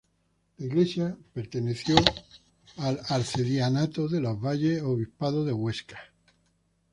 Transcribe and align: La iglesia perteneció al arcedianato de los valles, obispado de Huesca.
La 0.57 0.65
iglesia 0.65 1.15
perteneció 1.31 1.95
al 2.77 2.99
arcedianato 3.09 4.07
de 4.07 4.19
los 4.19 4.41
valles, 4.43 4.81
obispado 4.81 5.45
de 5.45 5.53
Huesca. 5.53 5.99